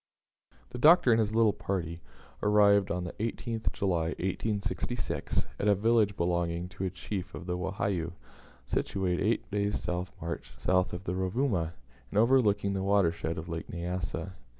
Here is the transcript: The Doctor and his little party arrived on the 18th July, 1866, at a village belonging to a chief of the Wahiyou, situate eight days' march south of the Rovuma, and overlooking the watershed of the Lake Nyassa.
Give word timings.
The 0.71 0.79
Doctor 0.79 1.11
and 1.11 1.19
his 1.19 1.35
little 1.35 1.53
party 1.53 2.01
arrived 2.41 2.89
on 2.89 3.03
the 3.03 3.13
18th 3.19 3.71
July, 3.71 4.15
1866, 4.17 5.45
at 5.59 5.67
a 5.67 5.75
village 5.75 6.17
belonging 6.17 6.69
to 6.69 6.85
a 6.85 6.89
chief 6.89 7.35
of 7.35 7.45
the 7.45 7.55
Wahiyou, 7.55 8.13
situate 8.65 9.19
eight 9.19 9.51
days' 9.51 9.87
march 10.19 10.53
south 10.57 10.93
of 10.93 11.03
the 11.03 11.13
Rovuma, 11.13 11.73
and 12.09 12.17
overlooking 12.17 12.73
the 12.73 12.81
watershed 12.81 13.37
of 13.37 13.45
the 13.45 13.51
Lake 13.51 13.67
Nyassa. 13.69 14.33